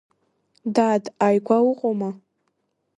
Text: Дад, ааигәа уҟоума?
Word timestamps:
Дад, 0.75 1.03
ааигәа 1.25 1.57
уҟоума? 1.69 2.09